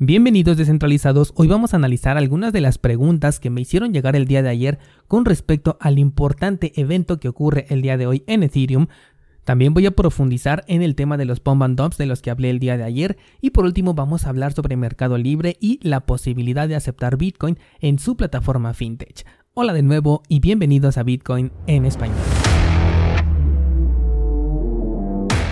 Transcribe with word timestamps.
Bienvenidos 0.00 0.56
descentralizados, 0.56 1.32
hoy 1.34 1.48
vamos 1.48 1.74
a 1.74 1.76
analizar 1.76 2.16
algunas 2.16 2.52
de 2.52 2.60
las 2.60 2.78
preguntas 2.78 3.40
que 3.40 3.50
me 3.50 3.62
hicieron 3.62 3.92
llegar 3.92 4.14
el 4.14 4.28
día 4.28 4.44
de 4.44 4.48
ayer 4.48 4.78
con 5.08 5.24
respecto 5.24 5.76
al 5.80 5.98
importante 5.98 6.72
evento 6.80 7.18
que 7.18 7.26
ocurre 7.28 7.66
el 7.68 7.82
día 7.82 7.96
de 7.96 8.06
hoy 8.06 8.22
en 8.28 8.44
Ethereum. 8.44 8.86
También 9.42 9.74
voy 9.74 9.86
a 9.86 9.90
profundizar 9.90 10.62
en 10.68 10.82
el 10.82 10.94
tema 10.94 11.16
de 11.16 11.24
los 11.24 11.40
pump 11.40 11.64
and 11.64 11.76
dumps 11.76 11.98
de 11.98 12.06
los 12.06 12.22
que 12.22 12.30
hablé 12.30 12.50
el 12.50 12.60
día 12.60 12.76
de 12.76 12.84
ayer 12.84 13.16
y 13.40 13.50
por 13.50 13.64
último 13.64 13.94
vamos 13.94 14.24
a 14.24 14.28
hablar 14.28 14.52
sobre 14.52 14.76
Mercado 14.76 15.18
Libre 15.18 15.56
y 15.60 15.80
la 15.82 16.06
posibilidad 16.06 16.68
de 16.68 16.76
aceptar 16.76 17.16
Bitcoin 17.16 17.58
en 17.80 17.98
su 17.98 18.16
plataforma 18.16 18.74
FinTech. 18.74 19.26
Hola 19.52 19.72
de 19.72 19.82
nuevo 19.82 20.22
y 20.28 20.38
bienvenidos 20.38 20.96
a 20.96 21.02
Bitcoin 21.02 21.50
en 21.66 21.86
español. 21.86 22.18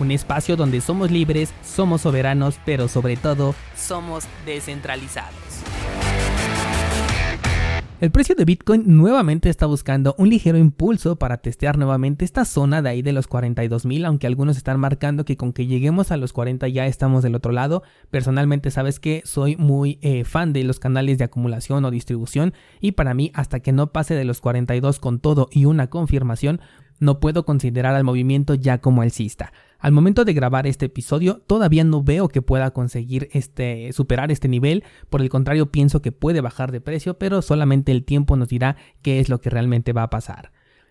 un 0.00 0.10
espacio 0.10 0.56
donde 0.56 0.80
somos 0.80 1.10
libres, 1.10 1.52
somos 1.64 2.02
soberanos, 2.02 2.58
pero 2.64 2.88
sobre 2.88 3.16
todo 3.16 3.54
somos 3.76 4.24
descentralizados. 4.46 5.34
El 8.00 8.12
precio 8.12 8.36
de 8.36 8.44
Bitcoin 8.44 8.84
nuevamente 8.86 9.48
está 9.48 9.66
buscando 9.66 10.14
un 10.18 10.28
ligero 10.28 10.56
impulso 10.56 11.16
para 11.16 11.38
testear 11.38 11.78
nuevamente 11.78 12.24
esta 12.24 12.44
zona 12.44 12.80
de 12.80 12.90
ahí 12.90 13.02
de 13.02 13.12
los 13.12 13.26
42 13.26 13.86
mil, 13.86 14.04
aunque 14.04 14.28
algunos 14.28 14.56
están 14.56 14.78
marcando 14.78 15.24
que 15.24 15.36
con 15.36 15.52
que 15.52 15.66
lleguemos 15.66 16.12
a 16.12 16.16
los 16.16 16.32
40 16.32 16.68
ya 16.68 16.86
estamos 16.86 17.24
del 17.24 17.34
otro 17.34 17.50
lado. 17.50 17.82
Personalmente 18.08 18.70
sabes 18.70 19.00
que 19.00 19.22
soy 19.24 19.56
muy 19.56 19.98
eh, 20.00 20.22
fan 20.22 20.52
de 20.52 20.62
los 20.62 20.78
canales 20.78 21.18
de 21.18 21.24
acumulación 21.24 21.84
o 21.84 21.90
distribución 21.90 22.54
y 22.80 22.92
para 22.92 23.14
mí 23.14 23.32
hasta 23.34 23.58
que 23.58 23.72
no 23.72 23.90
pase 23.90 24.14
de 24.14 24.24
los 24.24 24.40
42 24.40 25.00
con 25.00 25.18
todo 25.18 25.48
y 25.50 25.64
una 25.64 25.90
confirmación, 25.90 26.60
no 27.00 27.18
puedo 27.18 27.44
considerar 27.44 27.96
al 27.96 28.04
movimiento 28.04 28.54
ya 28.54 28.78
como 28.78 29.02
alcista. 29.02 29.52
Al 29.78 29.92
momento 29.92 30.24
de 30.24 30.32
grabar 30.32 30.66
este 30.66 30.86
episodio, 30.86 31.40
todavía 31.46 31.84
no 31.84 32.02
veo 32.02 32.28
que 32.28 32.42
pueda 32.42 32.72
conseguir 32.72 33.28
este, 33.32 33.92
superar 33.92 34.32
este 34.32 34.48
nivel, 34.48 34.82
por 35.08 35.22
el 35.22 35.28
contrario 35.28 35.70
pienso 35.70 36.02
que 36.02 36.10
puede 36.10 36.40
bajar 36.40 36.72
de 36.72 36.80
precio, 36.80 37.16
pero 37.16 37.42
solamente 37.42 37.92
el 37.92 38.04
tiempo 38.04 38.36
nos 38.36 38.48
dirá 38.48 38.76
qué 39.02 39.20
es 39.20 39.28
lo 39.28 39.40
que 39.40 39.50
realmente 39.50 39.92
va 39.92 40.02
a 40.02 40.10
pasar. 40.10 40.50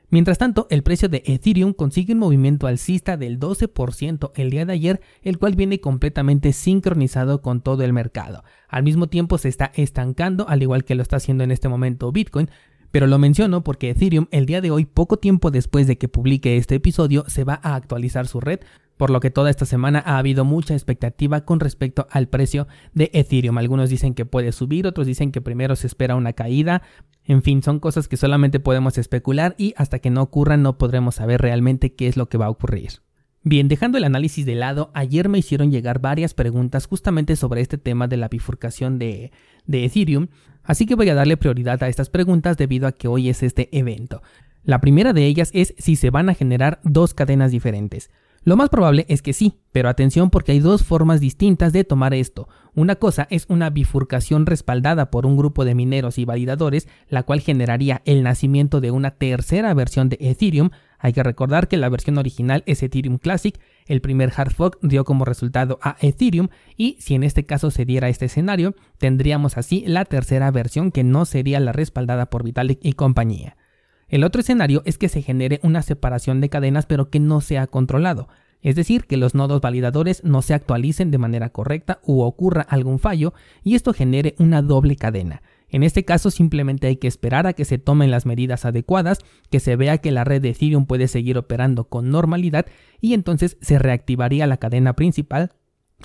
Mientras 0.09 0.37
tanto, 0.37 0.67
el 0.69 0.83
precio 0.83 1.09
de 1.09 1.21
Ethereum 1.25 1.73
consigue 1.73 2.13
un 2.13 2.19
movimiento 2.19 2.65
alcista 2.65 3.17
del 3.17 3.41
12% 3.41 4.31
el 4.35 4.51
día 4.51 4.65
de 4.65 4.71
ayer, 4.71 5.01
el 5.21 5.37
cual 5.37 5.55
viene 5.55 5.81
completamente 5.81 6.53
sincronizado 6.53 7.41
con 7.41 7.59
todo 7.59 7.83
el 7.83 7.91
mercado. 7.91 8.45
Al 8.69 8.83
mismo 8.83 9.07
tiempo 9.07 9.37
se 9.37 9.49
está 9.49 9.69
estancando, 9.75 10.47
al 10.47 10.61
igual 10.61 10.85
que 10.85 10.95
lo 10.95 11.01
está 11.01 11.17
haciendo 11.17 11.43
en 11.43 11.51
este 11.51 11.67
momento 11.67 12.09
Bitcoin, 12.13 12.49
pero 12.91 13.07
lo 13.07 13.17
menciono 13.17 13.63
porque 13.63 13.89
Ethereum 13.89 14.27
el 14.31 14.45
día 14.45 14.61
de 14.61 14.71
hoy, 14.71 14.85
poco 14.85 15.17
tiempo 15.17 15.51
después 15.51 15.87
de 15.87 15.97
que 15.97 16.07
publique 16.07 16.57
este 16.57 16.75
episodio, 16.75 17.25
se 17.27 17.43
va 17.43 17.59
a 17.63 17.75
actualizar 17.75 18.27
su 18.27 18.39
red, 18.39 18.59
por 18.97 19.09
lo 19.11 19.19
que 19.19 19.29
toda 19.29 19.49
esta 19.49 19.65
semana 19.65 20.01
ha 20.05 20.17
habido 20.17 20.43
mucha 20.43 20.73
expectativa 20.73 21.45
con 21.45 21.59
respecto 21.59 22.07
al 22.09 22.27
precio 22.27 22.67
de 22.93 23.11
Ethereum. 23.13 23.57
Algunos 23.57 23.89
dicen 23.89 24.13
que 24.13 24.25
puede 24.25 24.51
subir, 24.51 24.87
otros 24.87 25.07
dicen 25.07 25.31
que 25.31 25.41
primero 25.41 25.75
se 25.75 25.87
espera 25.87 26.15
una 26.15 26.33
caída. 26.33 26.81
En 27.23 27.43
fin, 27.43 27.61
son 27.61 27.79
cosas 27.79 28.07
que 28.07 28.17
solamente 28.17 28.59
podemos 28.59 28.97
especular 28.97 29.53
y 29.57 29.73
hasta 29.77 29.99
que 29.99 30.09
no 30.09 30.23
ocurran 30.23 30.63
no 30.63 30.77
podremos 30.77 31.15
saber 31.15 31.41
realmente 31.41 31.93
qué 31.93 32.07
es 32.07 32.17
lo 32.17 32.27
que 32.27 32.37
va 32.37 32.47
a 32.47 32.49
ocurrir. 32.49 33.01
Bien, 33.43 33.67
dejando 33.67 33.97
el 33.97 34.03
análisis 34.03 34.45
de 34.45 34.55
lado, 34.55 34.91
ayer 34.93 35.29
me 35.29 35.37
hicieron 35.37 35.71
llegar 35.71 35.99
varias 35.99 36.33
preguntas 36.33 36.85
justamente 36.85 37.35
sobre 37.35 37.61
este 37.61 37.77
tema 37.77 38.07
de 38.07 38.17
la 38.17 38.27
bifurcación 38.27 38.99
de, 38.99 39.31
de 39.65 39.85
Ethereum, 39.85 40.27
así 40.67 40.85
que 40.85 40.93
voy 40.93 41.09
a 41.09 41.15
darle 41.15 41.37
prioridad 41.37 41.81
a 41.81 41.87
estas 41.87 42.09
preguntas 42.09 42.57
debido 42.57 42.85
a 42.85 42.91
que 42.91 43.07
hoy 43.07 43.29
es 43.29 43.41
este 43.41 43.69
evento. 43.75 44.21
La 44.63 44.79
primera 44.81 45.13
de 45.13 45.25
ellas 45.25 45.49
es 45.53 45.73
si 45.79 45.95
se 45.95 46.11
van 46.11 46.29
a 46.29 46.35
generar 46.35 46.79
dos 46.83 47.15
cadenas 47.15 47.51
diferentes. 47.51 48.11
Lo 48.43 48.55
más 48.55 48.69
probable 48.69 49.05
es 49.09 49.21
que 49.21 49.33
sí, 49.33 49.55
pero 49.73 49.89
atención 49.89 50.29
porque 50.29 50.53
hay 50.53 50.59
dos 50.59 50.83
formas 50.83 51.19
distintas 51.19 51.73
de 51.73 51.83
tomar 51.83 52.13
esto. 52.13 52.47
Una 52.75 52.95
cosa 52.95 53.27
es 53.29 53.45
una 53.49 53.69
bifurcación 53.69 54.45
respaldada 54.45 55.11
por 55.11 55.25
un 55.25 55.35
grupo 55.35 55.65
de 55.65 55.75
mineros 55.75 56.17
y 56.17 56.23
validadores, 56.23 56.87
la 57.09 57.23
cual 57.23 57.41
generaría 57.41 58.01
el 58.05 58.23
nacimiento 58.23 58.79
de 58.79 58.91
una 58.91 59.11
tercera 59.11 59.73
versión 59.73 60.07
de 60.07 60.17
Ethereum. 60.21 60.69
Hay 60.99 61.13
que 61.13 61.23
recordar 61.23 61.67
que 61.67 61.77
la 61.77 61.89
versión 61.89 62.17
original 62.17 62.63
es 62.65 62.81
Ethereum 62.81 63.17
Classic, 63.17 63.59
el 63.85 64.01
primer 64.01 64.31
hard 64.35 64.51
fork 64.51 64.79
dio 64.81 65.05
como 65.05 65.25
resultado 65.25 65.77
a 65.81 65.95
Ethereum 66.01 66.49
y 66.75 66.97
si 66.99 67.13
en 67.15 67.23
este 67.23 67.45
caso 67.45 67.69
se 67.71 67.85
diera 67.85 68.09
este 68.09 68.25
escenario, 68.25 68.75
tendríamos 68.97 69.57
así 69.57 69.83
la 69.85 70.05
tercera 70.05 70.49
versión 70.51 70.91
que 70.91 71.03
no 71.03 71.25
sería 71.25 71.59
la 71.59 71.71
respaldada 71.71 72.27
por 72.27 72.43
Vitalik 72.43 72.79
y 72.81 72.93
compañía. 72.93 73.57
El 74.07 74.23
otro 74.23 74.41
escenario 74.41 74.81
es 74.85 74.97
que 74.97 75.09
se 75.09 75.21
genere 75.21 75.59
una 75.63 75.81
separación 75.81 76.41
de 76.41 76.49
cadenas 76.49 76.85
pero 76.85 77.09
que 77.09 77.19
no 77.19 77.41
sea 77.41 77.67
controlado, 77.67 78.27
es 78.61 78.75
decir, 78.75 79.05
que 79.05 79.17
los 79.17 79.35
nodos 79.35 79.61
validadores 79.61 80.23
no 80.23 80.41
se 80.41 80.53
actualicen 80.53 81.11
de 81.11 81.19
manera 81.19 81.49
correcta 81.49 81.99
u 82.03 82.21
ocurra 82.21 82.63
algún 82.63 82.99
fallo 82.99 83.33
y 83.63 83.75
esto 83.75 83.93
genere 83.93 84.35
una 84.39 84.61
doble 84.61 84.95
cadena. 84.95 85.41
En 85.69 85.83
este 85.83 86.05
caso 86.05 86.31
simplemente 86.31 86.87
hay 86.87 86.95
que 86.95 87.07
esperar 87.07 87.45
a 87.47 87.53
que 87.53 87.65
se 87.65 87.77
tomen 87.77 88.11
las 88.11 88.25
medidas 88.25 88.65
adecuadas, 88.65 89.19
que 89.49 89.59
se 89.59 89.75
vea 89.75 89.97
que 89.97 90.11
la 90.11 90.23
red 90.23 90.41
de 90.41 90.49
Ethereum 90.49 90.85
puede 90.85 91.07
seguir 91.07 91.37
operando 91.37 91.85
con 91.85 92.09
normalidad 92.09 92.65
y 93.01 93.13
entonces 93.13 93.57
se 93.61 93.77
reactivaría 93.77 94.47
la 94.47 94.57
cadena 94.57 94.93
principal 94.93 95.51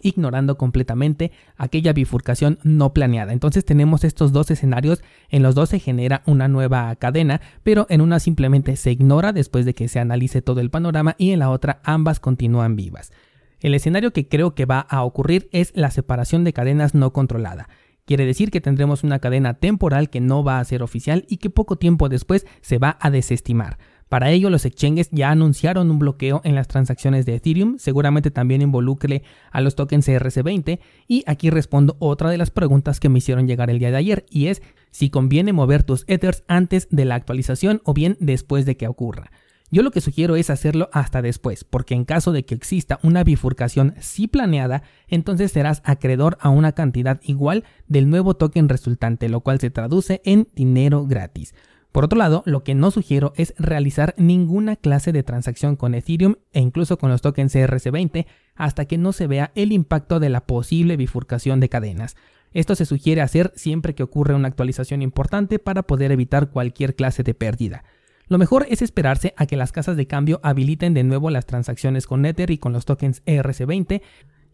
ignorando 0.01 0.57
completamente 0.57 1.33
aquella 1.57 1.93
bifurcación 1.93 2.59
no 2.63 2.95
planeada. 2.95 3.33
Entonces 3.33 3.65
tenemos 3.65 4.05
estos 4.05 4.33
dos 4.33 4.51
escenarios, 4.51 5.03
en 5.29 5.43
los 5.43 5.55
dos 5.55 5.69
se 5.69 5.79
genera 5.79 6.23
una 6.27 6.49
nueva 6.49 6.95
cadena, 6.97 7.41
pero 7.63 7.87
en 7.91 8.01
una 8.01 8.19
simplemente 8.19 8.77
se 8.77 8.93
ignora 8.93 9.33
después 9.33 9.67
de 9.67 9.75
que 9.75 9.89
se 9.89 10.01
analice 10.01 10.43
todo 10.43 10.61
el 10.61 10.71
panorama 10.71 11.15
y 11.19 11.33
en 11.33 11.41
la 11.41 11.51
otra 11.51 11.81
ambas 11.85 12.21
continúan 12.21 12.77
vivas. 12.77 13.13
El 13.61 13.75
escenario 13.75 14.13
que 14.13 14.27
creo 14.29 14.55
que 14.55 14.65
va 14.65 14.81
a 14.81 15.05
ocurrir 15.05 15.49
es 15.53 15.73
la 15.77 15.91
separación 15.91 16.43
de 16.43 16.53
cadenas 16.53 16.95
no 16.95 17.13
controlada. 17.13 17.69
Quiere 18.13 18.27
decir 18.27 18.51
que 18.51 18.61
tendremos 18.61 19.05
una 19.05 19.21
cadena 19.21 19.55
temporal 19.55 20.11
que 20.11 20.21
no 20.21 20.45
va 20.45 20.59
a 20.59 20.65
ser 20.67 20.83
oficial 20.83 21.25
y 21.31 21.39
que 21.39 21.49
poco 21.49 21.77
tiempo 21.77 22.11
después 22.11 22.47
se 22.61 22.77
va 22.77 22.99
a 23.01 23.11
desestimar. 23.11 23.79
Para 24.11 24.31
ello, 24.31 24.51
los 24.51 24.67
exchanges 24.67 25.09
ya 25.13 25.31
anunciaron 25.31 25.91
un 25.91 25.99
bloqueo 25.99 26.43
en 26.45 26.55
las 26.55 26.69
transacciones 26.69 27.25
de 27.25 27.37
Ethereum, 27.37 27.79
seguramente 27.79 28.31
también 28.31 28.61
involucre 28.61 29.23
a 29.51 29.63
los 29.63 29.77
tokens 29.77 30.07
ERC20, 30.07 30.81
y 31.09 31.25
aquí 31.27 31.49
respondo 31.49 31.97
otra 32.01 32.29
de 32.29 32.37
las 32.37 32.51
preguntas 32.51 33.01
que 33.01 33.09
me 33.09 33.17
hicieron 33.17 33.49
llegar 33.49 33.71
el 33.71 33.79
día 33.79 33.91
de 33.91 33.97
ayer, 33.97 34.27
y 34.29 34.49
es 34.49 34.61
si 34.91 35.09
conviene 35.09 35.55
mover 35.55 35.83
tus 35.83 36.05
Ethers 36.07 36.45
antes 36.49 36.89
de 36.91 37.07
la 37.07 37.15
actualización 37.15 37.81
o 37.83 37.95
bien 37.95 38.19
después 38.21 38.67
de 38.67 38.77
que 38.77 38.89
ocurra. 38.89 39.31
Yo 39.75 39.83
lo 39.83 39.91
que 39.91 40.03
sugiero 40.03 40.37
es 40.37 40.51
hacerlo 40.51 40.91
hasta 40.93 41.23
después, 41.23 41.65
porque 41.65 41.95
en 41.95 42.05
caso 42.05 42.33
de 42.33 42.45
que 42.45 42.55
exista 42.55 43.01
una 43.03 43.25
bifurcación 43.25 43.95
sí 44.01 44.29
planeada, 44.29 44.83
entonces 45.09 45.51
serás 45.51 45.81
acreedor 45.87 46.37
a 46.43 46.51
una 46.51 46.73
cantidad 46.73 47.23
igual 47.23 47.65
del 47.89 48.11
nuevo 48.11 48.35
token 48.35 48.69
resultante, 48.69 49.31
lo 49.31 49.41
cual 49.41 49.61
se 49.61 49.71
traduce 49.71 50.21
en 50.27 50.47
dinero 50.55 51.07
gratis. 51.07 51.55
Por 51.91 52.05
otro 52.05 52.19
lado, 52.19 52.43
lo 52.45 52.65
que 52.65 52.75
no 52.75 52.91
sugiero 52.91 53.33
es 53.37 53.55
realizar 53.57 54.15
ninguna 54.19 54.77
clase 54.77 55.11
de 55.11 55.23
transacción 55.23 55.77
con 55.77 55.95
Ethereum 55.95 56.35
e 56.53 56.61
incluso 56.61 56.99
con 56.99 57.09
los 57.09 57.23
tokens 57.23 57.55
ERC20 57.55 58.27
hasta 58.55 58.85
que 58.85 58.99
no 58.99 59.13
se 59.13 59.27
vea 59.27 59.53
el 59.55 59.73
impacto 59.73 60.21
de 60.21 60.29
la 60.29 60.45
posible 60.45 60.99
bifurcación 60.99 61.61
de 61.61 61.71
cadenas. 61.71 62.15
Esto 62.53 62.75
se 62.75 62.85
sugiere 62.85 63.23
hacer 63.23 63.53
siempre 63.57 63.95
que 63.95 64.03
ocurre 64.03 64.35
una 64.35 64.49
actualización 64.49 65.01
importante 65.01 65.59
para 65.59 65.83
poder 65.83 66.13
evitar 66.13 66.51
cualquier 66.51 66.95
clase 66.95 67.23
de 67.23 67.33
pérdida. 67.33 67.85
Lo 68.33 68.39
mejor 68.39 68.65
es 68.71 68.81
esperarse 68.81 69.35
a 69.37 69.45
que 69.45 69.59
las 69.59 69.73
casas 69.73 69.99
de 69.99 70.07
cambio 70.07 70.41
habiliten 70.43 70.95
de 70.95 71.05
nuevo 71.05 71.29
las 71.29 71.45
transacciones 71.45 72.07
con 72.07 72.25
Ether 72.25 72.51
y 72.51 72.57
con 72.57 72.73
los 72.73 72.87
tokens 72.87 73.23
ERC20 73.27 74.01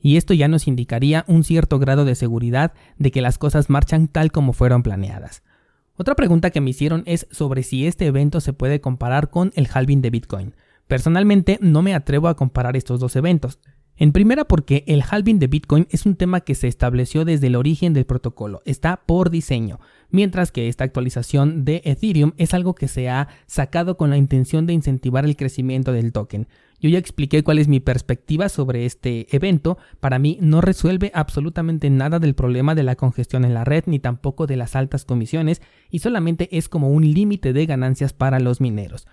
y 0.02 0.16
esto 0.16 0.34
ya 0.34 0.48
nos 0.48 0.66
indicaría 0.66 1.24
un 1.28 1.44
cierto 1.44 1.78
grado 1.78 2.04
de 2.04 2.16
seguridad 2.16 2.72
de 2.98 3.12
que 3.12 3.22
las 3.22 3.38
cosas 3.38 3.70
marchan 3.70 4.08
tal 4.08 4.32
como 4.32 4.52
fueron 4.52 4.82
planeadas. 4.82 5.44
Otra 5.96 6.16
pregunta 6.16 6.50
que 6.50 6.60
me 6.60 6.70
hicieron 6.70 7.04
es 7.06 7.28
sobre 7.30 7.62
si 7.62 7.86
este 7.86 8.06
evento 8.06 8.40
se 8.40 8.52
puede 8.52 8.80
comparar 8.80 9.30
con 9.30 9.52
el 9.54 9.68
halving 9.72 10.02
de 10.02 10.10
Bitcoin. 10.10 10.56
Personalmente 10.88 11.60
no 11.60 11.80
me 11.82 11.94
atrevo 11.94 12.26
a 12.26 12.34
comparar 12.34 12.76
estos 12.76 12.98
dos 12.98 13.14
eventos. 13.14 13.60
En 14.00 14.12
primera 14.12 14.44
porque 14.44 14.84
el 14.86 15.02
halving 15.02 15.40
de 15.40 15.48
Bitcoin 15.48 15.88
es 15.90 16.06
un 16.06 16.14
tema 16.14 16.42
que 16.42 16.54
se 16.54 16.68
estableció 16.68 17.24
desde 17.24 17.48
el 17.48 17.56
origen 17.56 17.94
del 17.94 18.06
protocolo, 18.06 18.62
está 18.64 19.02
por 19.06 19.28
diseño, 19.28 19.80
mientras 20.10 20.52
que 20.52 20.68
esta 20.68 20.84
actualización 20.84 21.64
de 21.64 21.82
Ethereum 21.84 22.32
es 22.36 22.54
algo 22.54 22.76
que 22.76 22.86
se 22.86 23.08
ha 23.08 23.26
sacado 23.46 23.96
con 23.96 24.10
la 24.10 24.16
intención 24.16 24.66
de 24.66 24.72
incentivar 24.72 25.24
el 25.24 25.36
crecimiento 25.36 25.90
del 25.90 26.12
token. 26.12 26.46
Yo 26.80 26.88
ya 26.88 26.98
expliqué 27.00 27.42
cuál 27.42 27.58
es 27.58 27.66
mi 27.66 27.80
perspectiva 27.80 28.48
sobre 28.48 28.86
este 28.86 29.34
evento. 29.34 29.78
Para 29.98 30.20
mí 30.20 30.38
no 30.40 30.60
resuelve 30.60 31.10
absolutamente 31.12 31.90
nada 31.90 32.20
del 32.20 32.36
problema 32.36 32.76
de 32.76 32.84
la 32.84 32.94
congestión 32.94 33.44
en 33.44 33.52
la 33.52 33.64
red 33.64 33.82
ni 33.86 33.98
tampoco 33.98 34.46
de 34.46 34.54
las 34.54 34.76
altas 34.76 35.04
comisiones 35.04 35.60
y 35.90 35.98
solamente 35.98 36.56
es 36.56 36.68
como 36.68 36.90
un 36.90 37.02
límite 37.02 37.52
de 37.52 37.66
ganancias 37.66 38.12
para 38.12 38.38
los 38.38 38.60
mineros. 38.60 39.08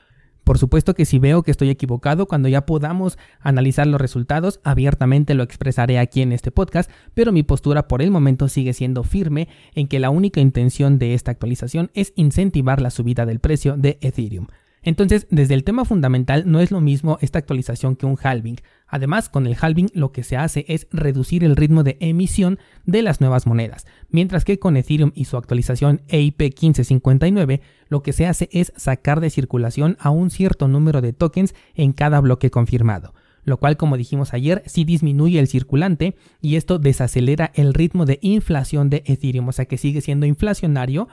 Por 0.46 0.60
supuesto 0.60 0.94
que 0.94 1.06
si 1.06 1.18
veo 1.18 1.42
que 1.42 1.50
estoy 1.50 1.72
equivocado, 1.72 2.28
cuando 2.28 2.48
ya 2.48 2.68
podamos 2.68 3.18
analizar 3.40 3.88
los 3.88 4.00
resultados, 4.00 4.60
abiertamente 4.64 5.34
lo 5.34 5.42
expresaré 5.42 5.98
aquí 5.98 6.22
en 6.22 6.32
este 6.32 6.52
podcast, 6.52 6.90
pero 7.16 7.32
mi 7.32 7.42
postura 7.42 7.88
por 7.88 8.04
el 8.04 8.12
momento 8.12 8.48
sigue 8.48 8.74
siendo 8.74 9.04
firme 9.04 9.48
en 9.74 9.88
que 9.88 10.00
la 10.00 10.12
única 10.12 10.40
intención 10.40 11.00
de 11.00 11.16
esta 11.16 11.32
actualización 11.32 11.90
es 11.96 12.14
incentivar 12.16 12.80
la 12.80 12.92
subida 12.92 13.26
del 13.26 13.40
precio 13.40 13.76
de 13.76 13.98
Ethereum. 14.02 14.46
Entonces, 14.84 15.26
desde 15.32 15.56
el 15.56 15.64
tema 15.64 15.84
fundamental 15.84 16.44
no 16.46 16.60
es 16.60 16.70
lo 16.70 16.80
mismo 16.80 17.18
esta 17.22 17.40
actualización 17.40 17.96
que 17.96 18.06
un 18.06 18.18
halving. 18.22 18.58
Además, 18.96 19.28
con 19.28 19.46
el 19.46 19.58
halving 19.60 19.90
lo 19.94 20.14
que 20.14 20.24
se 20.24 20.38
hace 20.38 20.64
es 20.70 20.88
reducir 20.90 21.44
el 21.44 21.58
ritmo 21.58 21.84
de 21.84 21.98
emisión 22.00 22.60
de 22.86 23.02
las 23.02 23.20
nuevas 23.20 23.46
monedas, 23.46 23.86
mientras 24.10 24.46
que 24.46 24.58
con 24.58 24.78
Ethereum 24.78 25.12
y 25.14 25.26
su 25.26 25.36
actualización 25.36 26.04
EIP 26.08 26.40
1559 26.40 27.60
lo 27.90 28.02
que 28.02 28.14
se 28.14 28.26
hace 28.26 28.48
es 28.54 28.72
sacar 28.78 29.20
de 29.20 29.30
circulación 29.30 29.98
a 30.00 30.12
un 30.12 30.30
cierto 30.30 30.70
número 30.70 31.02
de 31.02 31.12
tokens 31.12 31.56
en 31.74 31.92
cada 31.92 32.22
bloque 32.22 32.50
confirmado 32.50 33.14
lo 33.44 33.58
cual 33.58 33.76
como 33.76 33.98
dijimos 33.98 34.34
ayer 34.34 34.64
sí 34.66 34.86
disminuye 34.86 35.40
el 35.40 35.48
circulante 35.48 36.16
y 36.42 36.56
esto 36.56 36.80
desacelera 36.80 37.52
el 37.54 37.74
ritmo 37.74 38.06
de 38.06 38.18
inflación 38.22 38.90
de 38.90 39.04
Ethereum, 39.06 39.50
o 39.50 39.52
sea 39.52 39.66
que 39.66 39.78
sigue 39.78 40.00
siendo 40.00 40.26
inflacionario, 40.26 41.10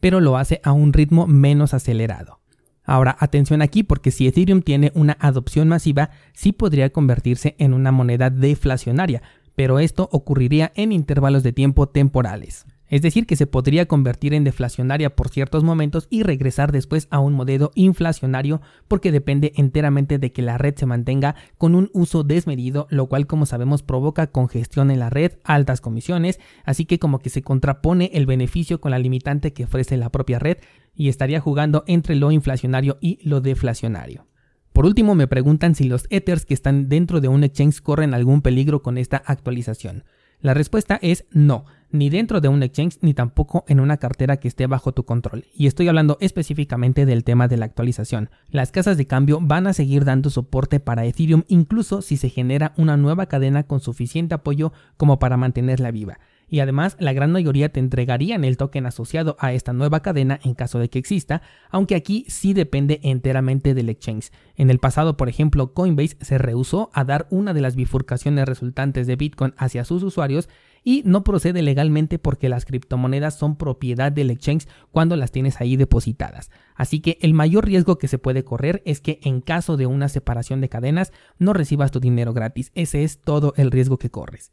pero 0.00 0.20
lo 0.20 0.36
hace 0.36 0.60
a 0.62 0.72
un 0.72 0.92
ritmo 0.92 1.26
menos 1.26 1.72
acelerado. 1.72 2.41
Ahora, 2.84 3.16
atención 3.20 3.62
aquí 3.62 3.82
porque 3.82 4.10
si 4.10 4.26
Ethereum 4.26 4.62
tiene 4.62 4.92
una 4.94 5.16
adopción 5.20 5.68
masiva, 5.68 6.10
sí 6.32 6.52
podría 6.52 6.90
convertirse 6.90 7.54
en 7.58 7.74
una 7.74 7.92
moneda 7.92 8.30
deflacionaria, 8.30 9.22
pero 9.54 9.78
esto 9.78 10.08
ocurriría 10.12 10.72
en 10.74 10.92
intervalos 10.92 11.42
de 11.42 11.52
tiempo 11.52 11.88
temporales. 11.88 12.66
Es 12.92 13.00
decir, 13.00 13.26
que 13.26 13.36
se 13.36 13.46
podría 13.46 13.86
convertir 13.86 14.34
en 14.34 14.44
deflacionaria 14.44 15.16
por 15.16 15.30
ciertos 15.30 15.64
momentos 15.64 16.08
y 16.10 16.24
regresar 16.24 16.72
después 16.72 17.08
a 17.10 17.20
un 17.20 17.32
modelo 17.32 17.70
inflacionario 17.74 18.60
porque 18.86 19.10
depende 19.10 19.54
enteramente 19.56 20.18
de 20.18 20.30
que 20.30 20.42
la 20.42 20.58
red 20.58 20.74
se 20.76 20.84
mantenga 20.84 21.34
con 21.56 21.74
un 21.74 21.88
uso 21.94 22.22
desmedido, 22.22 22.86
lo 22.90 23.06
cual 23.06 23.26
como 23.26 23.46
sabemos 23.46 23.82
provoca 23.82 24.26
congestión 24.26 24.90
en 24.90 24.98
la 24.98 25.08
red, 25.08 25.32
altas 25.42 25.80
comisiones, 25.80 26.38
así 26.66 26.84
que 26.84 26.98
como 26.98 27.20
que 27.20 27.30
se 27.30 27.40
contrapone 27.40 28.10
el 28.12 28.26
beneficio 28.26 28.78
con 28.78 28.90
la 28.90 28.98
limitante 28.98 29.54
que 29.54 29.64
ofrece 29.64 29.96
la 29.96 30.10
propia 30.10 30.38
red 30.38 30.58
y 30.94 31.08
estaría 31.08 31.40
jugando 31.40 31.84
entre 31.86 32.14
lo 32.14 32.30
inflacionario 32.30 32.98
y 33.00 33.26
lo 33.26 33.40
deflacionario. 33.40 34.26
Por 34.74 34.84
último, 34.84 35.14
me 35.14 35.28
preguntan 35.28 35.74
si 35.74 35.84
los 35.84 36.04
Ethers 36.10 36.44
que 36.44 36.52
están 36.52 36.90
dentro 36.90 37.22
de 37.22 37.28
un 37.28 37.42
exchange 37.42 37.80
corren 37.80 38.12
algún 38.12 38.42
peligro 38.42 38.82
con 38.82 38.98
esta 38.98 39.16
actualización. 39.16 40.04
La 40.42 40.54
respuesta 40.54 40.98
es 41.00 41.24
no 41.30 41.64
ni 41.92 42.10
dentro 42.10 42.40
de 42.40 42.48
un 42.48 42.62
exchange 42.62 42.98
ni 43.02 43.14
tampoco 43.14 43.64
en 43.68 43.78
una 43.78 43.98
cartera 43.98 44.38
que 44.38 44.48
esté 44.48 44.66
bajo 44.66 44.92
tu 44.92 45.04
control. 45.04 45.44
Y 45.54 45.66
estoy 45.66 45.88
hablando 45.88 46.16
específicamente 46.20 47.06
del 47.06 47.22
tema 47.22 47.48
de 47.48 47.58
la 47.58 47.66
actualización. 47.66 48.30
Las 48.50 48.72
casas 48.72 48.96
de 48.96 49.06
cambio 49.06 49.38
van 49.40 49.66
a 49.66 49.72
seguir 49.72 50.04
dando 50.04 50.30
soporte 50.30 50.80
para 50.80 51.04
Ethereum 51.04 51.44
incluso 51.48 52.02
si 52.02 52.16
se 52.16 52.30
genera 52.30 52.72
una 52.76 52.96
nueva 52.96 53.26
cadena 53.26 53.62
con 53.64 53.80
suficiente 53.80 54.34
apoyo 54.34 54.72
como 54.96 55.18
para 55.18 55.36
mantenerla 55.36 55.90
viva 55.90 56.18
y 56.52 56.60
además 56.60 56.98
la 57.00 57.14
gran 57.14 57.32
mayoría 57.32 57.70
te 57.70 57.80
entregarían 57.80 58.44
el 58.44 58.58
token 58.58 58.84
asociado 58.84 59.36
a 59.38 59.54
esta 59.54 59.72
nueva 59.72 60.00
cadena 60.00 60.38
en 60.44 60.52
caso 60.52 60.78
de 60.78 60.90
que 60.90 60.98
exista, 60.98 61.40
aunque 61.70 61.94
aquí 61.94 62.26
sí 62.28 62.52
depende 62.52 63.00
enteramente 63.02 63.72
del 63.72 63.88
exchange. 63.88 64.30
En 64.54 64.68
el 64.68 64.78
pasado, 64.78 65.16
por 65.16 65.30
ejemplo, 65.30 65.72
Coinbase 65.72 66.18
se 66.20 66.36
rehusó 66.36 66.90
a 66.92 67.04
dar 67.04 67.26
una 67.30 67.54
de 67.54 67.62
las 67.62 67.74
bifurcaciones 67.74 68.46
resultantes 68.46 69.06
de 69.06 69.16
Bitcoin 69.16 69.54
hacia 69.56 69.86
sus 69.86 70.02
usuarios 70.02 70.50
y 70.84 71.02
no 71.06 71.24
procede 71.24 71.62
legalmente 71.62 72.18
porque 72.18 72.50
las 72.50 72.66
criptomonedas 72.66 73.38
son 73.38 73.56
propiedad 73.56 74.12
del 74.12 74.30
exchange 74.30 74.68
cuando 74.90 75.16
las 75.16 75.32
tienes 75.32 75.58
ahí 75.58 75.76
depositadas. 75.76 76.50
Así 76.74 77.00
que 77.00 77.16
el 77.22 77.32
mayor 77.32 77.64
riesgo 77.64 77.96
que 77.96 78.08
se 78.08 78.18
puede 78.18 78.44
correr 78.44 78.82
es 78.84 79.00
que 79.00 79.20
en 79.22 79.40
caso 79.40 79.78
de 79.78 79.86
una 79.86 80.10
separación 80.10 80.60
de 80.60 80.68
cadenas 80.68 81.12
no 81.38 81.54
recibas 81.54 81.92
tu 81.92 81.98
dinero 81.98 82.34
gratis. 82.34 82.72
Ese 82.74 83.04
es 83.04 83.22
todo 83.22 83.54
el 83.56 83.70
riesgo 83.70 83.96
que 83.96 84.10
corres. 84.10 84.52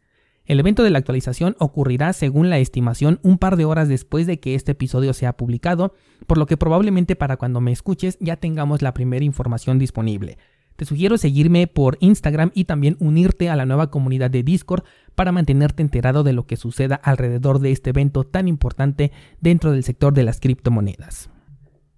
El 0.50 0.60
evento 0.60 0.82
de 0.82 0.90
la 0.90 0.98
actualización 0.98 1.56
ocurrirá 1.60 2.12
según 2.12 2.50
la 2.50 2.58
estimación 2.58 3.20
un 3.22 3.38
par 3.38 3.56
de 3.56 3.66
horas 3.66 3.88
después 3.88 4.26
de 4.26 4.40
que 4.40 4.56
este 4.56 4.72
episodio 4.72 5.14
sea 5.14 5.38
publicado, 5.38 5.94
por 6.26 6.40
lo 6.40 6.48
que 6.48 6.58
probablemente 6.58 7.16
para 7.16 7.38
cuando 7.38 7.62
me 7.62 7.72
escuches 7.72 8.18
ya 8.20 8.36
tengamos 8.36 8.82
la 8.82 8.96
primera 8.96 9.24
información 9.24 9.78
disponible. 9.78 10.40
Te 10.76 10.86
sugiero 10.86 11.20
seguirme 11.20 11.68
por 11.68 12.00
Instagram 12.00 12.50
y 12.56 12.64
también 12.64 12.98
unirte 13.00 13.48
a 13.52 13.56
la 13.56 13.68
nueva 13.68 13.92
comunidad 13.92 14.32
de 14.32 14.42
Discord 14.42 14.86
para 15.14 15.32
mantenerte 15.32 15.84
enterado 15.84 16.24
de 16.24 16.34
lo 16.34 16.48
que 16.48 16.58
suceda 16.58 16.96
alrededor 16.96 17.60
de 17.60 17.72
este 17.72 17.92
evento 17.92 18.24
tan 18.24 18.48
importante 18.48 19.12
dentro 19.40 19.72
del 19.72 19.84
sector 19.84 20.16
de 20.16 20.24
las 20.24 20.40
criptomonedas. 20.40 21.30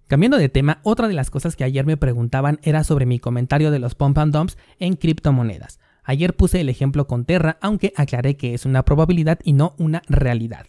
Cambiando 0.08 0.36
de 0.36 0.50
tema, 0.50 0.80
otra 0.82 1.08
de 1.08 1.14
las 1.14 1.30
cosas 1.30 1.56
que 1.56 1.64
ayer 1.64 1.86
me 1.86 1.96
preguntaban 1.96 2.60
era 2.62 2.84
sobre 2.84 3.06
mi 3.06 3.18
comentario 3.18 3.70
de 3.70 3.78
los 3.78 3.94
pump 3.94 4.18
and 4.18 4.34
dumps 4.34 4.58
en 4.78 4.96
criptomonedas. 4.96 5.80
Ayer 6.04 6.34
puse 6.34 6.60
el 6.60 6.68
ejemplo 6.68 7.06
con 7.06 7.24
Terra, 7.24 7.58
aunque 7.60 7.92
aclaré 7.96 8.36
que 8.36 8.54
es 8.54 8.64
una 8.64 8.84
probabilidad 8.84 9.38
y 9.44 9.52
no 9.52 9.74
una 9.78 10.02
realidad. 10.08 10.66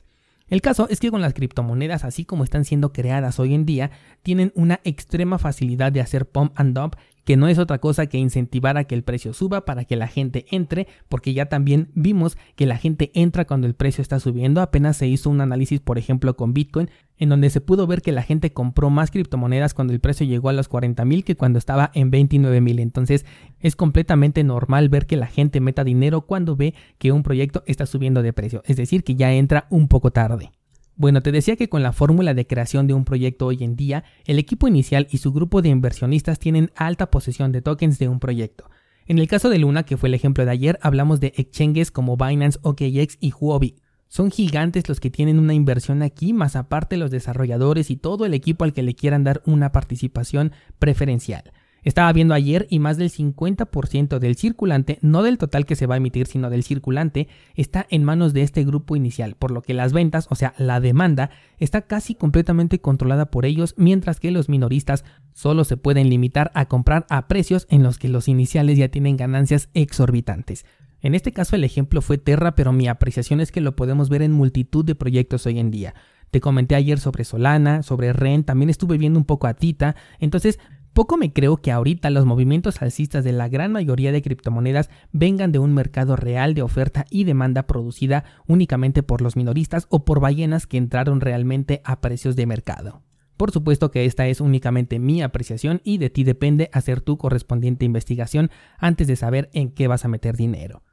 El 0.47 0.61
caso 0.61 0.87
es 0.89 0.99
que 0.99 1.09
con 1.09 1.21
las 1.21 1.33
criptomonedas, 1.33 2.03
así 2.03 2.25
como 2.25 2.43
están 2.43 2.65
siendo 2.65 2.93
creadas 2.93 3.39
hoy 3.39 3.55
en 3.55 3.65
día, 3.65 3.91
tienen 4.21 4.51
una 4.55 4.81
extrema 4.83 5.39
facilidad 5.39 5.91
de 5.91 6.01
hacer 6.01 6.27
pump 6.27 6.51
and 6.55 6.77
dump 6.77 6.95
que 7.23 7.37
no 7.37 7.47
es 7.47 7.57
otra 7.57 7.79
cosa 7.79 8.07
que 8.07 8.17
incentivar 8.17 8.77
a 8.77 8.83
que 8.83 8.95
el 8.95 9.03
precio 9.03 9.33
suba 9.33 9.65
para 9.65 9.85
que 9.85 9.95
la 9.95 10.07
gente 10.07 10.45
entre, 10.51 10.87
porque 11.09 11.33
ya 11.33 11.47
también 11.47 11.89
vimos 11.95 12.37
que 12.55 12.65
la 12.65 12.77
gente 12.77 13.11
entra 13.13 13.45
cuando 13.45 13.67
el 13.67 13.75
precio 13.75 14.01
está 14.01 14.19
subiendo. 14.19 14.61
Apenas 14.61 14.97
se 14.97 15.07
hizo 15.07 15.29
un 15.29 15.41
análisis, 15.41 15.79
por 15.79 15.97
ejemplo, 15.97 16.35
con 16.35 16.53
Bitcoin, 16.53 16.89
en 17.17 17.29
donde 17.29 17.49
se 17.49 17.61
pudo 17.61 17.87
ver 17.87 18.01
que 18.01 18.11
la 18.11 18.23
gente 18.23 18.51
compró 18.51 18.89
más 18.89 19.11
criptomonedas 19.11 19.73
cuando 19.73 19.93
el 19.93 19.99
precio 19.99 20.25
llegó 20.25 20.49
a 20.49 20.53
los 20.53 20.67
40 20.67 21.05
mil 21.05 21.23
que 21.23 21.35
cuando 21.35 21.59
estaba 21.59 21.91
en 21.93 22.11
29 22.11 22.61
mil. 22.61 22.79
Entonces 22.79 23.25
es 23.59 23.75
completamente 23.75 24.43
normal 24.43 24.89
ver 24.89 25.05
que 25.05 25.17
la 25.17 25.27
gente 25.27 25.61
meta 25.61 25.83
dinero 25.83 26.21
cuando 26.21 26.55
ve 26.55 26.73
que 26.97 27.11
un 27.11 27.23
proyecto 27.23 27.63
está 27.65 27.85
subiendo 27.85 28.21
de 28.21 28.33
precio, 28.33 28.63
es 28.65 28.77
decir, 28.77 29.03
que 29.03 29.15
ya 29.15 29.33
entra 29.33 29.67
un 29.69 29.87
poco 29.87 30.11
tarde. 30.11 30.51
Bueno, 30.95 31.21
te 31.21 31.31
decía 31.31 31.55
que 31.55 31.69
con 31.69 31.81
la 31.81 31.91
fórmula 31.91 32.33
de 32.33 32.45
creación 32.45 32.85
de 32.85 32.93
un 32.93 33.03
proyecto 33.03 33.47
hoy 33.47 33.63
en 33.63 33.75
día, 33.75 34.03
el 34.25 34.37
equipo 34.37 34.67
inicial 34.67 35.07
y 35.09 35.17
su 35.17 35.33
grupo 35.33 35.61
de 35.61 35.69
inversionistas 35.69 36.37
tienen 36.37 36.71
alta 36.75 37.09
posesión 37.09 37.51
de 37.51 37.63
tokens 37.63 37.97
de 37.97 38.09
un 38.09 38.19
proyecto. 38.19 38.69
En 39.07 39.17
el 39.17 39.27
caso 39.27 39.49
de 39.49 39.57
Luna, 39.57 39.83
que 39.83 39.97
fue 39.97 40.09
el 40.09 40.13
ejemplo 40.13 40.45
de 40.45 40.51
ayer, 40.51 40.79
hablamos 40.81 41.19
de 41.19 41.33
exchanges 41.35 41.89
como 41.89 42.15
Binance, 42.15 42.59
OKX 42.61 43.17
y 43.19 43.33
Huobi. 43.33 43.75
Son 44.07 44.29
gigantes 44.29 44.87
los 44.87 44.99
que 44.99 45.09
tienen 45.09 45.39
una 45.39 45.55
inversión 45.55 46.03
aquí, 46.03 46.31
más 46.31 46.55
aparte 46.55 46.97
los 46.97 47.09
desarrolladores 47.09 47.89
y 47.89 47.97
todo 47.97 48.25
el 48.25 48.35
equipo 48.35 48.63
al 48.63 48.71
que 48.71 48.83
le 48.83 48.93
quieran 48.93 49.23
dar 49.23 49.41
una 49.45 49.71
participación 49.71 50.51
preferencial. 50.77 51.51
Estaba 51.83 52.11
viendo 52.13 52.33
ayer 52.33 52.65
y 52.69 52.79
más 52.79 52.97
del 52.97 53.09
50% 53.09 54.19
del 54.19 54.35
circulante, 54.35 54.99
no 55.01 55.21
del 55.21 55.37
total 55.37 55.65
que 55.65 55.75
se 55.75 55.85
va 55.85 55.95
a 55.95 55.97
emitir, 55.97 56.27
sino 56.27 56.49
del 56.49 56.63
circulante, 56.63 57.27
está 57.55 57.85
en 57.89 58.03
manos 58.03 58.33
de 58.33 58.41
este 58.41 58.63
grupo 58.63 58.95
inicial, 58.95 59.35
por 59.35 59.51
lo 59.51 59.61
que 59.61 59.73
las 59.73 59.91
ventas, 59.91 60.27
o 60.29 60.35
sea, 60.35 60.53
la 60.57 60.79
demanda, 60.79 61.29
está 61.59 61.81
casi 61.81 62.15
completamente 62.15 62.79
controlada 62.79 63.25
por 63.25 63.45
ellos, 63.45 63.75
mientras 63.77 64.19
que 64.19 64.31
los 64.31 64.49
minoristas 64.49 65.03
solo 65.33 65.65
se 65.65 65.77
pueden 65.77 66.09
limitar 66.09 66.51
a 66.53 66.67
comprar 66.67 67.05
a 67.09 67.27
precios 67.27 67.67
en 67.69 67.83
los 67.83 67.97
que 67.97 68.09
los 68.09 68.27
iniciales 68.27 68.77
ya 68.77 68.89
tienen 68.89 69.17
ganancias 69.17 69.69
exorbitantes. 69.73 70.65
En 71.01 71.15
este 71.15 71.33
caso 71.33 71.57
el 71.57 71.65
ejemplo 71.65 72.01
fue 72.01 72.17
Terra, 72.17 72.55
pero 72.55 72.71
mi 72.71 72.87
apreciación 72.87 73.41
es 73.41 73.51
que 73.51 73.59
lo 73.59 73.75
podemos 73.75 74.07
ver 74.07 74.21
en 74.21 74.31
multitud 74.31 74.85
de 74.85 74.95
proyectos 74.95 75.45
hoy 75.45 75.59
en 75.59 75.69
día. 75.69 75.95
Te 76.31 76.39
comenté 76.39 76.75
ayer 76.75 76.97
sobre 76.97 77.25
Solana, 77.25 77.83
sobre 77.83 78.13
Ren, 78.13 78.45
también 78.45 78.69
estuve 78.69 78.97
viendo 78.97 79.19
un 79.19 79.25
poco 79.25 79.47
a 79.47 79.53
Tita, 79.53 79.95
entonces 80.19 80.59
poco 80.93 81.17
me 81.17 81.33
creo 81.33 81.57
que 81.57 81.71
ahorita 81.71 82.09
los 82.11 82.25
movimientos 82.25 82.81
alcistas 82.81 83.23
de 83.23 83.31
la 83.31 83.49
gran 83.49 83.71
mayoría 83.71 84.11
de 84.11 84.21
criptomonedas 84.21 84.89
vengan 85.11 85.51
de 85.51 85.59
un 85.59 85.73
mercado 85.73 86.15
real 86.15 86.53
de 86.53 86.61
oferta 86.61 87.05
y 87.09 87.23
demanda 87.23 87.63
producida 87.63 88.23
únicamente 88.47 89.03
por 89.03 89.21
los 89.21 89.35
minoristas 89.35 89.87
o 89.89 90.05
por 90.05 90.19
ballenas 90.19 90.67
que 90.67 90.77
entraron 90.77 91.19
realmente 91.19 91.81
a 91.83 91.99
precios 91.99 92.35
de 92.35 92.45
mercado. 92.45 93.01
Por 93.37 93.51
supuesto 93.51 93.89
que 93.89 94.05
esta 94.05 94.27
es 94.27 94.39
únicamente 94.39 94.99
mi 94.99 95.21
apreciación 95.21 95.81
y 95.83 95.97
de 95.97 96.09
ti 96.09 96.23
depende 96.23 96.69
hacer 96.71 97.01
tu 97.01 97.17
correspondiente 97.17 97.85
investigación 97.85 98.51
antes 98.77 99.07
de 99.07 99.15
saber 99.15 99.49
en 99.53 99.71
qué 99.71 99.87
vas 99.87 100.05
a 100.05 100.07
meter 100.07 100.37
dinero. 100.37 100.83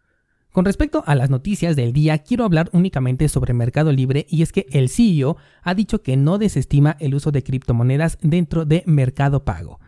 Con 0.51 0.65
respecto 0.65 1.05
a 1.07 1.15
las 1.15 1.31
noticias 1.31 1.77
del 1.77 1.93
día, 1.93 2.19
quiero 2.19 2.45
hablar 2.45 2.71
únicamente 2.73 3.29
sobre 3.29 3.55
Mercado 3.55 3.93
Libre 3.93 4.27
y 4.29 4.43
es 4.43 4.51
que 4.51 4.67
el 4.73 4.89
CEO 4.89 5.37
ha 5.63 5.75
dicho 5.75 6.03
que 6.03 6.17
no 6.17 6.39
desestima 6.39 6.97
el 6.99 7.15
uso 7.15 7.31
de 7.31 7.45
criptomonedas 7.45 8.19
dentro 8.21 8.65
de 8.65 8.83
Mercado 8.87 9.45
Pago. 9.45 9.79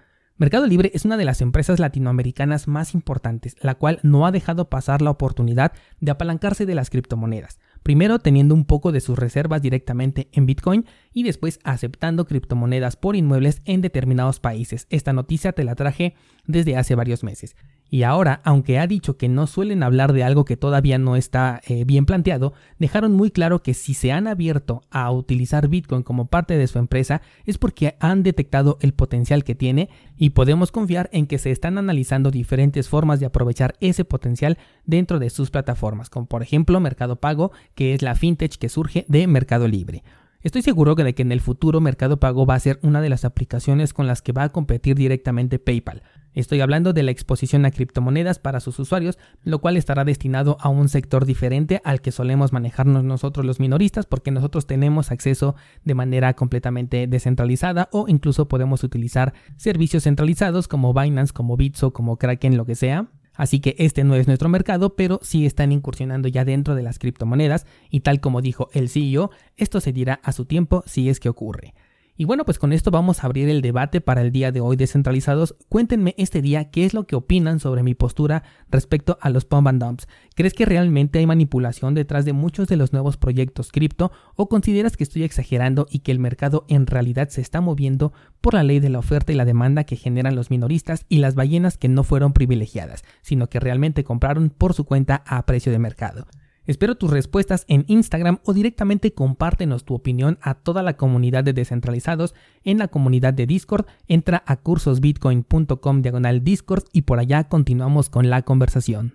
Mercado 0.43 0.67
Libre 0.67 0.91
es 0.93 1.05
una 1.05 1.17
de 1.17 1.25
las 1.25 1.41
empresas 1.41 1.79
latinoamericanas 1.79 2.67
más 2.67 2.95
importantes, 2.95 3.55
la 3.61 3.77
cual 3.77 4.01
no 4.03 4.27
ha 4.27 4.33
dejado 4.33 4.69
pasar 4.69 5.01
la 5.01 5.11
oportunidad 5.11 5.71
de 6.01 6.11
apalancarse 6.11 6.67
de 6.67 6.75
las 6.75 6.91
criptomonedas. 6.91 7.61
Primero 7.85 8.19
teniendo 8.19 8.53
un 8.53 8.65
poco 8.65 8.91
de 8.91 9.01
sus 9.01 9.17
reservas 9.17 9.63
directamente 9.63 10.31
en 10.33 10.47
Bitcoin 10.47 10.85
y 11.13 11.23
después 11.23 11.61
aceptando 11.63 12.27
criptomonedas 12.27 12.97
por 12.97 13.15
inmuebles 13.15 13.63
en 13.67 13.83
determinados 13.83 14.41
países. 14.41 14.89
Esta 14.91 15.13
noticia 15.13 15.53
te 15.53 15.63
la 15.63 15.77
traje 15.77 16.17
desde 16.45 16.77
hace 16.77 16.97
varios 16.97 17.23
meses. 17.23 17.55
Y 17.93 18.05
ahora, 18.05 18.41
aunque 18.45 18.79
ha 18.79 18.87
dicho 18.87 19.19
que 19.19 19.29
no 19.29 19.47
suelen 19.47 19.83
hablar 19.83 20.15
de 20.15 20.25
algo 20.25 20.47
que 20.47 20.57
todavía 20.57 20.97
no 20.97 21.15
está 21.15 21.61
eh, 21.67 21.85
bien 21.85 22.07
planteado, 22.07 22.55
dejaron 22.79 23.13
muy 23.13 23.31
claro 23.31 23.63
que 23.63 23.75
si 23.75 23.93
se 23.93 24.13
han 24.13 24.27
abierto 24.27 24.81
a 24.91 25.11
utilizar 25.11 25.69
Bitcoin 25.69 26.03
como 26.03 26.29
parte 26.29 26.57
de 26.57 26.67
su 26.69 26.79
empresa 26.79 27.21
es 27.45 27.59
porque 27.59 27.97
han 28.01 28.23
detectado 28.23 28.79
el 28.81 28.95
potencial 28.95 29.45
que 29.45 29.55
tiene 29.55 29.91
y 30.17 30.31
podemos 30.31 30.73
confiar 30.73 31.11
en 31.13 31.27
que 31.27 31.37
se 31.37 31.51
están 31.51 31.77
analizando 31.77 32.31
diferentes 32.31 32.89
formas 32.89 33.21
de 33.21 33.27
aprovechar 33.27 33.75
ese 33.81 34.07
potencial 34.07 34.57
dentro 34.87 35.19
de 35.19 35.29
sus 35.29 35.51
plataformas, 35.51 36.09
como 36.09 36.25
por 36.25 36.43
ejemplo 36.43 36.81
Mercado 36.81 37.17
Pago, 37.17 37.53
que 37.75 37.93
es 37.93 38.01
la 38.01 38.15
fintech 38.15 38.57
que 38.57 38.71
surge 38.71 39.05
de 39.09 39.27
Mercado 39.27 39.69
Libre. 39.69 40.03
Estoy 40.41 40.63
seguro 40.63 40.95
de 40.95 41.15
que 41.15 41.21
en 41.21 41.31
el 41.31 41.43
futuro 41.43 41.83
Mercado 41.83 42.19
Pago 42.19 42.47
va 42.47 42.55
a 42.55 42.61
ser 42.61 42.79
una 42.83 43.03
de 43.03 43.11
las 43.11 43.27
aplicaciones 43.27 43.93
con 43.93 44.07
las 44.07 44.23
que 44.23 44.33
va 44.33 44.45
a 44.45 44.49
competir 44.49 44.97
directamente 44.97 45.59
PayPal. 45.59 46.03
Estoy 46.35 46.61
hablando 46.61 46.93
de 46.93 47.03
la 47.03 47.11
exposición 47.11 47.67
a 47.67 47.71
criptomonedas 47.71 48.39
para 48.39 48.61
sus 48.61 48.79
usuarios, 48.79 49.19
lo 49.45 49.61
cual 49.61 49.77
estará 49.77 50.05
destinado 50.05 50.57
a 50.61 50.69
un 50.69 50.89
sector 50.89 51.27
diferente 51.27 51.83
al 51.85 52.01
que 52.01 52.13
solemos 52.13 52.53
manejarnos 52.53 53.05
nosotros 53.05 53.45
los 53.45 53.61
minoristas, 53.61 54.07
porque 54.07 54.31
nosotros 54.31 54.67
tenemos 54.67 55.11
acceso 55.11 55.55
de 55.85 55.95
manera 55.95 56.35
completamente 56.35 57.07
descentralizada 57.07 57.89
o 57.93 58.07
incluso 58.09 58.49
podemos 58.49 58.83
utilizar 58.83 59.35
servicios 59.57 60.05
centralizados 60.05 60.69
como 60.69 60.95
Binance, 60.95 61.33
como 61.33 61.57
Bitso, 61.57 61.93
como 61.93 62.17
Kraken, 62.17 62.57
lo 62.57 62.65
que 62.65 62.77
sea, 62.77 63.09
Así 63.35 63.61
que 63.61 63.75
este 63.79 64.05
no 64.05 64.15
es 64.15 64.27
nuestro 64.27 64.49
mercado, 64.49 64.95
pero 64.95 65.19
sí 65.23 65.47
están 65.47 65.73
incursionando 65.73 66.29
ya 66.29 66.45
dentro 66.45 66.75
de 66.75 66.83
las 66.83 66.99
criptomonedas 66.99 67.67
y 67.89 68.01
tal 68.01 68.21
como 68.21 68.43
dijo 68.43 68.69
el 68.75 68.89
CEO, 68.91 69.31
esto 69.57 69.81
se 69.81 69.93
dirá 69.93 70.21
a 70.23 70.33
su 70.33 70.45
tiempo 70.45 70.83
si 70.87 71.09
es 71.09 71.19
que 71.19 71.31
ocurre. 71.31 71.75
Y 72.15 72.27
bueno, 72.27 72.45
pues 72.45 72.59
con 72.59 72.75
esto 72.75 72.91
vamos 72.91 73.23
a 73.23 73.27
abrir 73.27 73.49
el 73.49 73.63
debate 73.63 74.03
para 74.03 74.21
el 74.21 74.33
día 74.33 74.53
de 74.53 74.61
hoy 74.61 74.77
descentralizados. 74.77 75.57
Cuéntenme 75.71 76.15
este 76.19 76.43
día 76.43 76.71
qué 76.71 76.85
es 76.85 76.93
lo 76.93 77.07
que 77.07 77.17
opinan 77.17 77.59
sobre 77.59 77.83
mi 77.83 77.95
postura 77.95 78.43
respecto 78.71 79.17
a 79.23 79.31
los 79.31 79.47
pump 79.47 79.69
and 79.69 79.83
dumps. 79.83 80.07
¿Crees 80.35 80.53
que 80.53 80.67
realmente 80.67 81.21
hay 81.21 81.27
manipulación 81.27 81.95
detrás 81.95 82.27
de 82.27 82.35
muchos 82.35 82.69
de 82.69 82.77
los 82.77 82.93
nuevos 82.93 83.17
proyectos 83.17 83.73
cripto 83.73 84.13
o 84.37 84.51
consideras 84.51 84.99
que 84.99 85.05
estoy 85.05 85.23
exagerando 85.23 85.87
y 85.91 86.01
que 86.01 86.13
el 86.13 86.19
mercado 86.19 86.67
en 86.69 86.87
realidad 86.87 87.31
se 87.31 87.41
está 87.41 87.63
moviendo 87.63 88.13
por 88.43 88.53
la 88.53 88.63
ley 88.63 88.79
de 88.79 88.91
la 88.91 88.99
oferta 88.99 89.33
y 89.33 89.37
la 89.37 89.47
demanda 89.47 89.85
que 89.85 89.97
generan 89.97 90.37
los 90.37 90.51
minoristas 90.51 91.07
y 91.09 91.19
las 91.19 91.35
ballenas 91.35 91.79
que 91.79 91.89
no 91.89 92.05
fueron 92.05 92.35
privilegiadas, 92.35 93.05
sino 93.23 93.49
que 93.49 93.59
realmente 93.59 94.05
compraron 94.05 94.51
por 94.51 94.75
su 94.75 94.85
cuenta 94.85 95.23
a 95.27 95.47
precio 95.47 95.73
de 95.73 95.79
mercado? 95.79 96.27
Espero 96.67 96.95
tus 96.95 97.11
respuestas 97.11 97.65
en 97.67 97.85
Instagram 97.89 98.39
o 98.45 98.53
directamente 98.53 99.13
compártenos 99.13 99.85
tu 99.85 99.95
opinión 99.95 100.39
a 100.41 100.55
toda 100.55 100.85
la 100.85 100.97
comunidad 100.97 101.43
de 101.43 101.53
descentralizados 101.53 102.35
en 102.63 102.79
la 102.79 102.89
comunidad 102.89 103.35
de 103.35 103.47
Discord. 103.47 103.87
Entra 104.07 104.45
a 104.47 104.57
cursosbitcoin.com 104.57 106.03
diagonal 106.03 106.45
Discord 106.45 106.85
y 106.93 107.03
por 107.03 107.19
allá 107.19 107.49
continuamos 107.49 108.09
con 108.11 108.31
la 108.31 108.43
conversación. 108.43 109.11